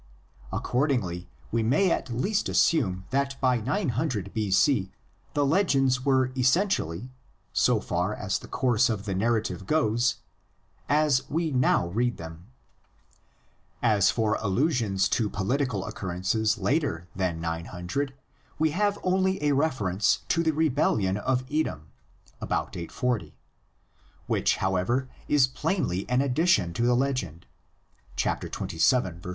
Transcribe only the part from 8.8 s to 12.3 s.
of the narrative goes, as we now read